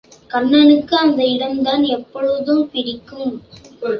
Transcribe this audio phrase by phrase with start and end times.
[0.27, 3.33] கண்ணனுக்கு அந்த இடம்தான் எப்பொழுதும் பிடிக்கும்.